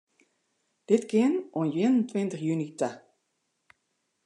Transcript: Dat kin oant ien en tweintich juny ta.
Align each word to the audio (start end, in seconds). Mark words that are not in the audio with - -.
Dat 0.87 1.03
kin 1.11 1.33
oant 1.57 1.75
ien 1.81 1.93
en 1.99 2.07
tweintich 2.09 2.43
juny 2.47 2.67
ta. 2.79 2.89